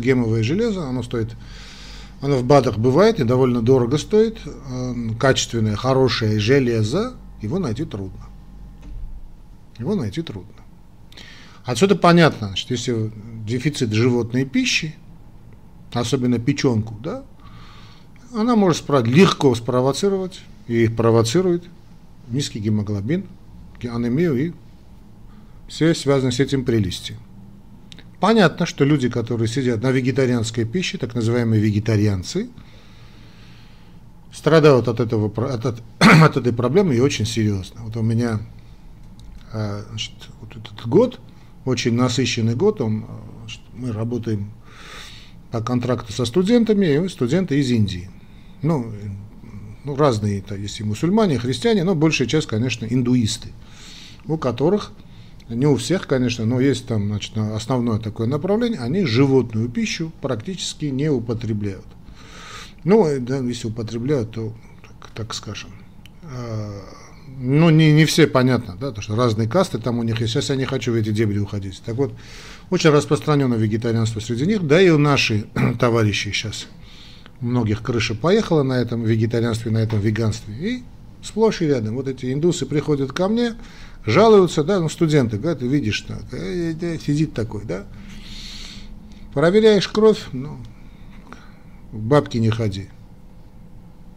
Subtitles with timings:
[0.00, 1.30] Гемовое железо, оно стоит,
[2.20, 8.26] оно в БАДах бывает и довольно дорого стоит, э, качественное, хорошее железо, его найти трудно.
[9.78, 10.52] Его найти трудно.
[11.64, 13.12] Отсюда понятно, значит, если
[13.44, 14.94] дефицит животной пищи,
[15.92, 17.24] особенно печенку, да,
[18.34, 21.64] она может легко спровоцировать и провоцирует
[22.28, 23.26] низкий гемоглобин,
[23.82, 24.52] анемию и
[25.68, 27.16] все связано с этим прелести.
[28.20, 32.50] Понятно, что люди, которые сидят на вегетарианской пище, так называемые вегетарианцы,
[34.30, 37.80] страдают от, этого, от, от, от этой проблемы и очень серьезно.
[37.82, 38.40] Вот у меня
[39.52, 41.18] а, значит, вот этот год,
[41.64, 43.06] очень насыщенный год, он,
[43.40, 44.52] значит, мы работаем
[45.50, 48.10] по контракту со студентами, и студенты из Индии.
[48.62, 48.92] Ну,
[49.84, 53.48] ну разные, то есть и мусульмане, и христиане, но большая часть, конечно, индуисты,
[54.26, 54.92] у которых
[55.54, 60.86] не у всех, конечно, но есть там значит, основное такое направление, они животную пищу практически
[60.86, 61.86] не употребляют.
[62.84, 65.70] Ну, да, если употребляют, то, так, так скажем,
[66.22, 66.80] э,
[67.38, 70.32] ну, не, не все понятно, да, потому что разные касты там у них есть.
[70.32, 71.80] Сейчас я не хочу в эти дебри уходить.
[71.84, 72.12] Так вот,
[72.70, 75.46] очень распространено вегетарианство среди них, да и у наши
[75.78, 76.66] товарищи сейчас.
[77.40, 80.54] Многих крыша поехала на этом вегетарианстве, на этом веганстве.
[80.54, 80.82] И
[81.22, 81.96] сплошь и рядом.
[81.96, 83.54] Вот эти индусы приходят ко мне,
[84.06, 86.22] жалуются, да, ну, студенты, да, ты видишь, так,
[87.00, 87.84] сидит такой, да,
[89.34, 90.58] проверяешь кровь, ну,
[91.92, 92.88] бабки не ходи,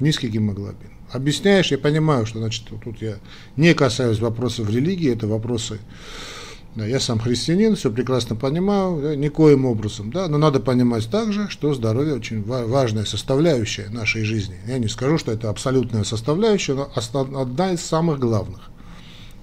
[0.00, 0.90] низкий гемоглобин.
[1.10, 3.16] Объясняешь, я понимаю, что, значит, тут я
[3.56, 5.78] не касаюсь вопросов религии, это вопросы,
[6.78, 11.48] да, я сам христианин, все прекрасно понимаю, да, никоим образом, да, но надо понимать также,
[11.48, 14.56] что здоровье очень важная составляющая нашей жизни.
[14.66, 16.90] Я не скажу, что это абсолютная составляющая, но
[17.40, 18.70] одна из самых главных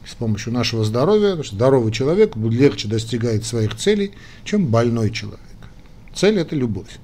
[0.06, 4.12] с помощью нашего здоровья, здоровый человек легче достигает своих целей,
[4.44, 5.40] чем больной человек.
[6.14, 7.00] Цель– это любовь.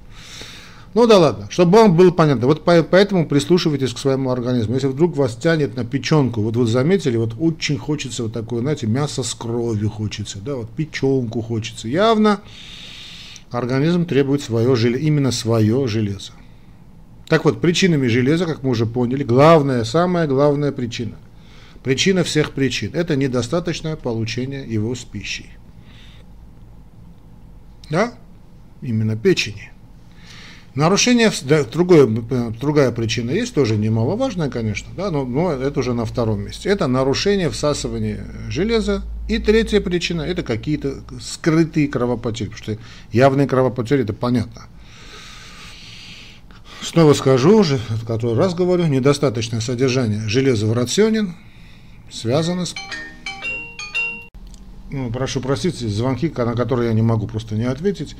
[0.94, 4.74] Ну да ладно, чтобы вам было понятно, вот поэтому прислушивайтесь к своему организму.
[4.74, 8.86] Если вдруг вас тянет на печенку, вот вы заметили, вот очень хочется вот такое, знаете,
[8.86, 11.88] мясо с кровью хочется, да, вот печенку хочется.
[11.88, 12.40] Явно
[13.50, 16.32] организм требует свое железо, именно свое железо.
[17.26, 21.16] Так вот, причинами железа, как мы уже поняли, главная, самая главная причина–
[21.82, 25.50] Причина всех причин– это недостаточное получение его с пищей.
[27.90, 28.14] Да?
[28.80, 29.72] Именно печени.
[30.74, 36.06] Нарушение, да, другое, другая причина есть, тоже немаловажная, конечно, да, но, но это уже на
[36.06, 36.70] втором месте.
[36.70, 39.02] Это нарушение всасывания железа.
[39.28, 42.78] И третья причина– это какие-то скрытые кровопотери, потому что
[43.12, 44.62] явные кровопотери– это понятно.
[46.80, 51.34] Снова скажу уже, который раз говорю, недостаточное содержание железа в рационе–
[52.12, 52.74] связано с...
[54.90, 58.14] Ну, прошу простить, звонки, на которые я не могу просто не ответить.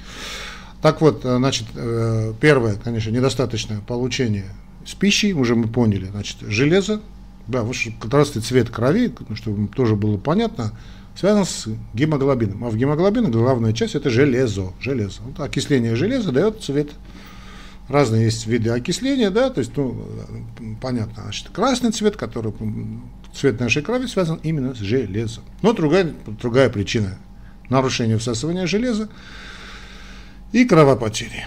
[0.82, 4.46] Так вот, э, значит, э, первое, конечно, недостаточное получение
[4.84, 7.00] с пищей, уже мы поняли, значит, железо,
[7.46, 7.64] да,
[8.00, 10.72] красный цвет крови, чтобы тоже было понятно,
[11.14, 12.64] связан с гемоглобином.
[12.64, 14.72] А в гемоглобине главная часть это железо.
[14.80, 15.22] железо.
[15.22, 16.90] Вот окисление железа дает цвет
[17.88, 20.04] разные есть виды окисления, да, то есть, ну,
[20.80, 22.52] понятно, значит, красный цвет, который
[23.34, 25.44] цвет нашей крови связан именно с железом.
[25.62, 27.18] Но другая, другая причина
[27.68, 29.08] нарушения всасывания железа
[30.52, 31.44] и кровопотери.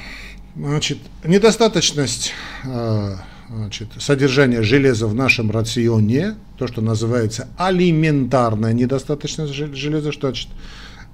[0.56, 2.34] Значит, недостаточность
[2.64, 3.16] э,
[3.50, 10.50] значит, содержания железа в нашем рационе, то, что называется алиментарная недостаточность железа, что значит,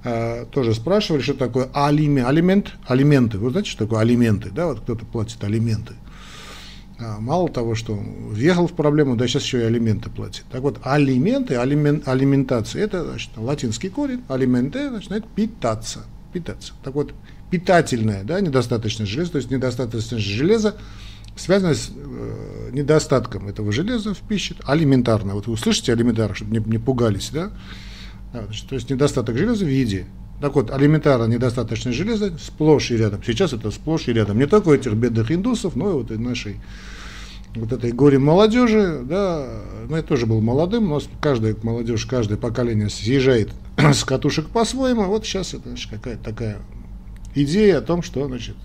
[0.03, 3.37] э, тоже спрашивали, что такое алимент, алимент, алименты.
[3.37, 4.51] Вы знаете, что такое алименты?
[4.51, 5.93] Да, вот кто-то платит алименты.
[6.99, 10.45] А, мало того, что въехал в проблему, да сейчас еще и алименты платит.
[10.51, 16.73] Так вот, алименты, алимен, алиментация, это значит, латинский корень, алименты, значит, питаться, питаться.
[16.83, 17.13] Так вот,
[17.51, 20.75] питательное, да, недостаточность железа, то есть недостаточность железа
[21.35, 25.35] связана с э, недостатком этого железа в пище, алиментарно.
[25.35, 27.51] Вот вы услышите алиментарно, чтобы не, не пугались, да?
[28.33, 30.05] да значит, то есть недостаток железа в еде.
[30.41, 33.21] Так вот, алиментарно недостаточное железа сплошь и рядом.
[33.23, 34.39] Сейчас это сплошь и рядом.
[34.39, 36.57] Не только у этих бедных индусов, но и вот и нашей
[37.53, 39.45] вот этой горе молодежи, да,
[39.89, 45.03] ну я тоже был молодым, но каждая молодежь, каждое поколение съезжает с катушек по-своему.
[45.03, 46.57] Вот сейчас это какая-то такая
[47.35, 48.57] идея о том, что, значит,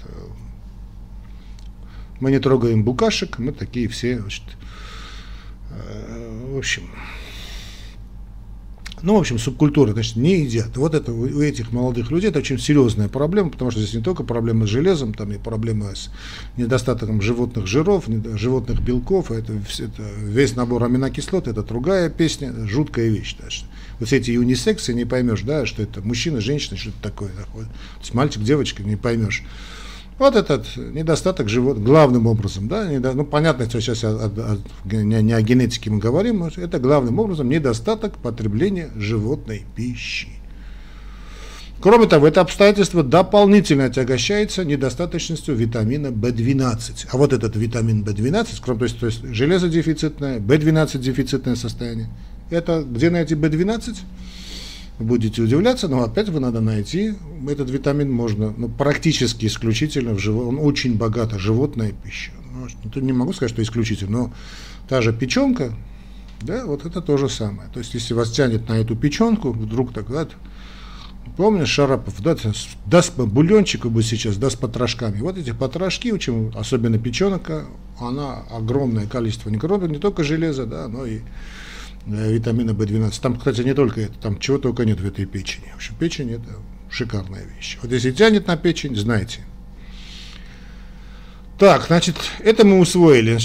[2.20, 4.44] мы не трогаем букашек, мы такие все, значит,
[5.70, 6.90] э, в общем,
[9.02, 10.76] ну, в общем, субкультуры, значит, не едят.
[10.76, 14.24] Вот это у этих молодых людей это очень серьезная проблема, потому что здесь не только
[14.24, 16.10] проблемы с железом, там и проблемы с
[16.56, 23.36] недостатком животных жиров, животных белков, это, это весь набор аминокислот, это другая песня, жуткая вещь.
[23.38, 23.64] Даже.
[24.00, 27.30] Вот эти юнисексы не поймешь, да, что это мужчина, женщина, что это такое.
[27.30, 27.64] такое.
[27.64, 29.42] То есть мальчик, девочка, не поймешь.
[30.18, 35.22] Вот этот недостаток живот, главным образом, да, недо, ну понятно, что сейчас о, о, не,
[35.22, 40.28] не о генетике мы говорим, но это главным образом недостаток потребления животной пищи.
[41.82, 47.08] Кроме того, это обстоятельство дополнительно отягощается недостаточностью витамина В12.
[47.10, 52.08] А вот этот витамин В12, кроме то есть, то есть железо дефицитное, В12 дефицитное состояние,
[52.48, 53.94] это где найти В12?
[54.98, 57.14] Будете удивляться, но опять вы надо найти.
[57.48, 60.46] Этот витамин можно ну, практически исключительно в живот.
[60.46, 62.32] Он очень богата животная пища.
[62.52, 64.32] Ну, не могу сказать, что исключительно, но
[64.88, 65.72] та же печенка,
[66.40, 67.68] да, вот это то же самое.
[67.72, 70.28] То есть, если вас тянет на эту печенку, вдруг так, да,
[71.36, 72.36] помнишь, Шарапов, да,
[72.86, 75.20] даст бульончик бы сейчас, даст потрошками.
[75.20, 77.66] Вот эти потрошки, очень, особенно печенка,
[77.98, 79.58] она огромное количество, не,
[79.98, 81.20] только железа, да, но и
[82.06, 83.20] витамина В12.
[83.20, 85.70] Там, кстати, не только это, там чего только нет в этой печени.
[85.72, 86.56] В общем, печень это
[86.90, 87.78] шикарная вещь.
[87.82, 89.40] Вот если тянет на печень, знайте.
[91.58, 93.38] Так, значит, это мы усвоили.